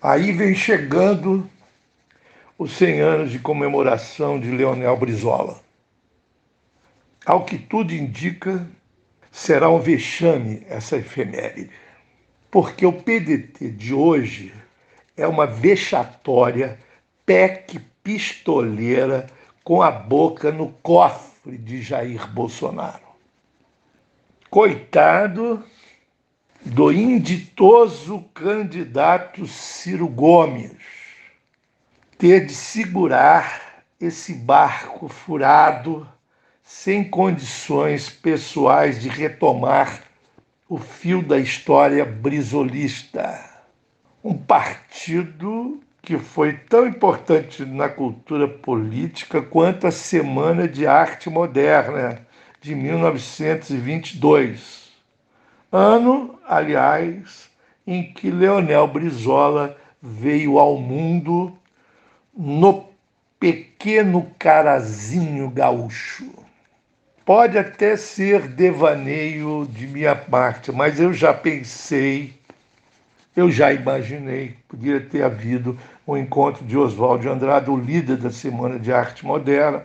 Aí 0.00 0.30
vem 0.30 0.54
chegando 0.54 1.50
os 2.56 2.72
100 2.76 3.00
anos 3.00 3.30
de 3.32 3.40
comemoração 3.40 4.38
de 4.38 4.48
Leonel 4.48 4.96
Brizola. 4.96 5.60
Ao 7.26 7.44
que 7.44 7.58
tudo 7.58 7.92
indica, 7.92 8.64
será 9.32 9.68
um 9.68 9.80
vexame 9.80 10.64
essa 10.68 10.96
efeméride, 10.96 11.70
porque 12.48 12.86
o 12.86 12.92
PDT 12.92 13.70
de 13.70 13.92
hoje 13.92 14.54
é 15.16 15.26
uma 15.26 15.46
vexatória 15.46 16.78
PEC 17.26 17.80
pistoleira 18.02 19.26
com 19.64 19.82
a 19.82 19.90
boca 19.90 20.52
no 20.52 20.70
cofre 20.74 21.58
de 21.58 21.82
Jair 21.82 22.24
Bolsonaro. 22.28 23.08
Coitado 24.48 25.62
do 26.64 26.92
inditoso 26.92 28.24
candidato 28.34 29.46
Ciro 29.46 30.08
Gomes 30.08 30.72
ter 32.18 32.46
de 32.46 32.54
segurar 32.54 33.82
esse 34.00 34.32
barco 34.34 35.08
furado 35.08 36.08
sem 36.62 37.02
condições 37.02 38.08
pessoais 38.10 39.00
de 39.00 39.08
retomar 39.08 40.02
o 40.68 40.76
fio 40.76 41.22
da 41.22 41.38
história 41.38 42.04
brisolista. 42.04 43.40
Um 44.22 44.36
partido 44.36 45.80
que 46.02 46.18
foi 46.18 46.52
tão 46.54 46.86
importante 46.86 47.64
na 47.64 47.88
cultura 47.88 48.46
política 48.48 49.40
quanto 49.40 49.86
a 49.86 49.90
Semana 49.90 50.68
de 50.68 50.86
Arte 50.86 51.30
Moderna 51.30 52.20
de 52.60 52.74
1922. 52.74 54.87
Ano, 55.70 56.38
aliás, 56.46 57.50
em 57.86 58.10
que 58.12 58.30
Leonel 58.30 58.86
Brizola 58.86 59.76
veio 60.00 60.58
ao 60.58 60.78
mundo 60.78 61.52
no 62.34 62.86
pequeno 63.38 64.30
carazinho 64.38 65.50
gaúcho. 65.50 66.32
Pode 67.22 67.58
até 67.58 67.98
ser 67.98 68.48
devaneio 68.48 69.68
de 69.70 69.86
minha 69.86 70.16
parte, 70.16 70.72
mas 70.72 70.98
eu 70.98 71.12
já 71.12 71.34
pensei, 71.34 72.32
eu 73.36 73.50
já 73.50 73.70
imaginei 73.70 74.48
que 74.48 74.62
podia 74.68 75.00
ter 75.00 75.22
havido 75.22 75.78
o 76.06 76.16
encontro 76.16 76.64
de 76.64 76.78
Oswaldo 76.78 77.22
de 77.22 77.28
Andrade, 77.28 77.70
o 77.70 77.76
líder 77.76 78.16
da 78.16 78.30
Semana 78.30 78.78
de 78.78 78.90
Arte 78.90 79.26
Moderna, 79.26 79.84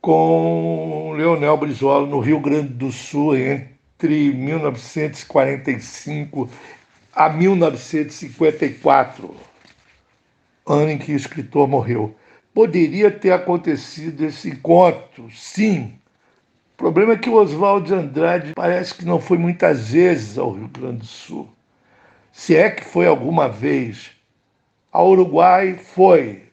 com 0.00 1.12
Leonel 1.16 1.56
Brizola 1.56 2.06
no 2.06 2.20
Rio 2.20 2.38
Grande 2.38 2.68
do 2.68 2.92
Sul 2.92 3.36
entre 3.36 3.75
1945 4.02 6.50
a 7.14 7.30
1954, 7.30 9.34
ano 10.66 10.90
em 10.90 10.98
que 10.98 11.12
o 11.12 11.16
escritor 11.16 11.66
morreu. 11.66 12.14
Poderia 12.52 13.10
ter 13.10 13.32
acontecido 13.32 14.22
esse 14.24 14.50
encontro, 14.50 15.30
sim. 15.32 15.98
O 16.74 16.76
problema 16.76 17.14
é 17.14 17.16
que 17.16 17.30
o 17.30 17.34
Oswaldo 17.34 17.86
de 17.86 17.94
Andrade 17.94 18.52
parece 18.54 18.94
que 18.94 19.06
não 19.06 19.20
foi 19.20 19.38
muitas 19.38 19.90
vezes 19.90 20.36
ao 20.36 20.52
Rio 20.52 20.68
Grande 20.68 20.98
do 20.98 21.06
Sul. 21.06 21.48
Se 22.32 22.54
é 22.54 22.70
que 22.70 22.84
foi 22.84 23.06
alguma 23.06 23.48
vez, 23.48 24.10
ao 24.92 25.08
Uruguai 25.10 25.78
foi. 25.78 26.44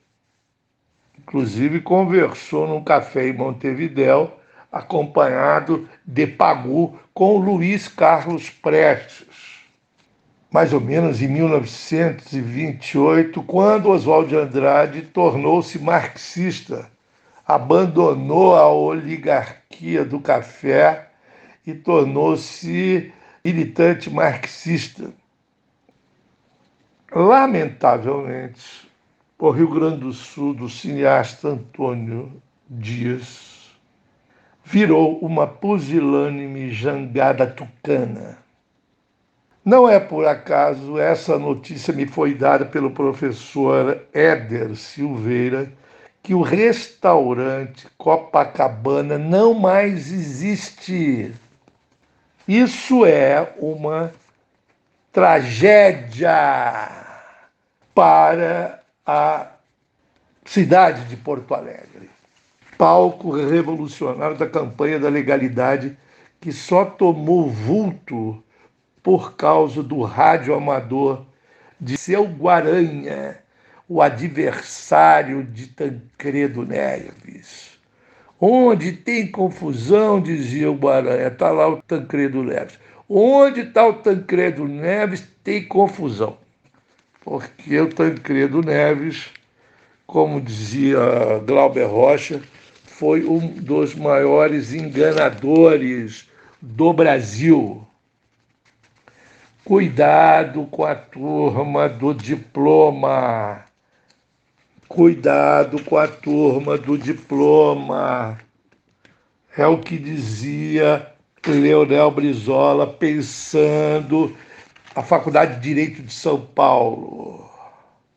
Inclusive 1.19 1.81
conversou 1.81 2.67
num 2.67 2.83
café 2.83 3.27
em 3.27 3.33
Montevidéu, 3.33 4.39
acompanhado 4.73 5.87
de 6.03 6.27
Pagu 6.27 6.99
com 7.13 7.37
Luiz 7.37 7.87
Carlos 7.87 8.49
Prestes. 8.49 9.61
Mais 10.51 10.73
ou 10.73 10.81
menos 10.81 11.21
em 11.21 11.27
1928, 11.27 13.43
quando 13.43 13.89
Oswaldo 13.89 14.29
de 14.29 14.35
Andrade 14.35 15.03
tornou-se 15.03 15.77
marxista, 15.77 16.89
abandonou 17.45 18.55
a 18.55 18.67
oligarquia 18.71 20.03
do 20.03 20.19
café 20.19 21.09
e 21.65 21.73
tornou-se 21.73 23.13
militante 23.45 24.09
marxista. 24.09 25.13
Lamentavelmente, 27.11 28.89
o 29.37 29.51
Rio 29.51 29.69
Grande 29.69 29.97
do 29.97 30.13
Sul, 30.13 30.53
do 30.53 30.69
cineasta 30.69 31.49
Antônio 31.49 32.41
Dias, 32.69 33.62
virou 34.63 35.17
uma 35.19 35.45
pusilânime 35.45 36.71
jangada 36.71 37.45
tucana. 37.45 38.37
Não 39.63 39.87
é 39.89 39.99
por 39.99 40.25
acaso 40.25 40.97
essa 40.97 41.39
notícia 41.39 41.93
me 41.93 42.05
foi 42.05 42.33
dada 42.33 42.65
pelo 42.65 42.91
professor 42.91 44.01
Éder 44.13 44.75
Silveira, 44.75 45.71
que 46.21 46.33
o 46.33 46.41
restaurante 46.41 47.87
Copacabana 47.97 49.17
não 49.17 49.53
mais 49.53 50.11
existe. 50.11 51.33
Isso 52.47 53.05
é 53.05 53.53
uma 53.57 54.13
tragédia 55.13 56.31
para 57.93 58.81
a 59.05 59.47
cidade 60.45 61.05
de 61.05 61.15
Porto 61.15 61.53
Alegre. 61.53 62.12
Palco 62.83 63.31
revolucionário 63.31 64.37
da 64.37 64.45
campanha 64.45 64.99
da 64.99 65.07
legalidade 65.07 65.97
que 66.41 66.51
só 66.51 66.83
tomou 66.83 67.49
vulto 67.49 68.43
por 69.01 69.37
causa 69.37 69.81
do 69.81 70.01
rádio 70.01 70.53
amador 70.53 71.25
de 71.79 71.95
seu 71.95 72.25
Guaranha, 72.25 73.39
o 73.87 74.01
adversário 74.01 75.45
de 75.45 75.67
Tancredo 75.67 76.65
Neves. 76.65 77.79
Onde 78.37 78.91
tem 78.91 79.31
confusão, 79.31 80.19
dizia 80.19 80.69
o 80.69 80.75
Guaranha, 80.75 81.27
está 81.27 81.51
lá 81.51 81.69
o 81.69 81.81
Tancredo 81.83 82.43
Neves. 82.43 82.77
Onde 83.07 83.61
está 83.61 83.87
o 83.87 83.93
Tancredo 83.93 84.67
Neves, 84.67 85.25
tem 85.41 85.65
confusão 85.65 86.37
porque 87.21 87.79
o 87.79 87.87
Tancredo 87.87 88.61
Neves, 88.61 89.29
como 90.05 90.41
dizia 90.41 90.99
Glauber 91.45 91.85
Rocha, 91.85 92.41
foi 92.97 93.25
um 93.25 93.47
dos 93.47 93.95
maiores 93.95 94.71
enganadores 94.71 96.29
do 96.61 96.93
Brasil. 96.93 97.85
Cuidado 99.65 100.65
com 100.67 100.85
a 100.85 100.93
turma 100.93 101.89
do 101.89 102.13
diploma. 102.13 103.65
Cuidado 104.87 105.83
com 105.83 105.97
a 105.97 106.07
turma 106.07 106.77
do 106.77 106.95
diploma. 106.95 108.37
É 109.57 109.65
o 109.65 109.79
que 109.79 109.97
dizia 109.97 111.11
Leonel 111.47 112.11
Brizola, 112.11 112.85
pensando 112.85 114.37
a 114.95 115.01
Faculdade 115.01 115.55
de 115.55 115.61
Direito 115.61 116.03
de 116.03 116.13
São 116.13 116.39
Paulo, 116.39 117.49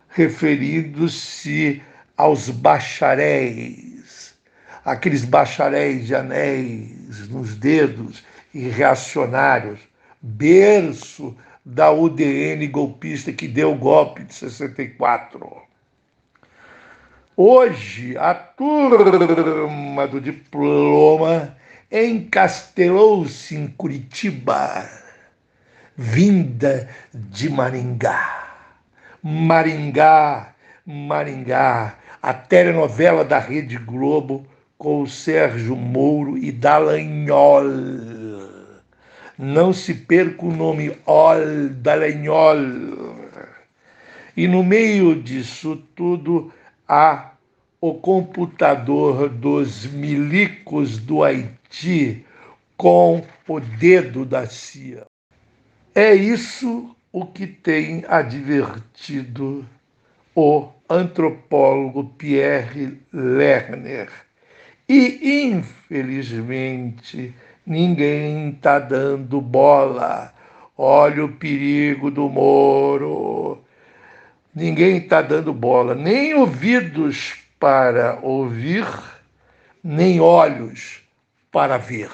referindo-se 0.09 1.83
aos 2.17 2.51
bacharéis, 2.51 3.96
aqueles 4.87 5.25
bacharéis 5.25 6.07
de 6.07 6.15
anéis 6.15 7.29
nos 7.29 7.57
dedos 7.57 8.23
e 8.55 8.69
reacionários, 8.69 9.81
berço 10.23 11.37
da 11.65 11.91
UDN 11.91 12.69
golpista 12.69 13.33
que 13.33 13.49
deu 13.49 13.73
o 13.73 13.77
golpe 13.77 14.23
de 14.23 14.33
64. 14.33 15.61
Hoje, 17.37 18.17
a 18.17 18.33
turma 18.33 20.07
do 20.07 20.21
diploma 20.21 21.57
encastelou-se 21.91 23.57
em 23.57 23.67
Curitiba 23.67 24.89
vinda 25.97 26.89
de 27.13 27.51
Maringá. 27.51 28.45
Maringá, 29.21 30.55
Maringá, 30.87 31.97
a 32.23 32.33
telenovela 32.33 33.25
da 33.25 33.41
Rede 33.41 33.77
Globo 33.79 34.47
com 34.79 35.03
o 35.03 35.07
Sérgio 35.07 35.77
Moro 35.77 36.37
e 36.37 36.53
Dallagnol. 36.53 37.65
Não 39.39 39.73
se 39.73 39.95
perca 39.95 40.45
o 40.45 40.53
nome 40.55 40.97
Ol 41.07 41.69
Dallagnol. 41.71 42.57
E 44.37 44.47
no 44.47 44.63
meio 44.63 45.21
disso 45.21 45.77
tudo 45.95 46.53
há 46.87 47.33
o 47.81 47.95
computador 47.95 49.29
dos 49.29 49.87
milicos 49.87 50.99
do 50.99 51.23
Haiti 51.23 52.25
com 52.77 53.25
o 53.49 53.61
dedo 53.61 54.25
da 54.25 54.47
CIA. 54.47 55.07
É 55.95 56.15
isso 56.15 56.95
o 57.13 57.25
que 57.25 57.47
tem 57.47 58.05
advertido 58.07 59.65
o 60.35 60.69
antropólogo 60.89 62.05
Pierre 62.19 63.01
Lerner. 63.13 64.26
E, 64.89 65.49
infelizmente, 65.49 67.35
ninguém 67.67 68.51
está 68.51 68.79
dando 68.79 69.41
bola. 69.41 70.33
Olha 70.79 71.25
o 71.25 71.33
perigo 71.33 72.11
do 72.11 72.29
Moro. 72.29 73.65
ninguém 74.55 74.99
está 74.99 75.21
dando 75.23 75.53
bola, 75.53 75.95
nem 75.95 76.35
ouvidos 76.35 77.35
para 77.59 78.19
ouvir, 78.23 78.87
nem 79.83 80.21
olhos 80.21 81.03
para 81.51 81.77
ver. 81.77 82.11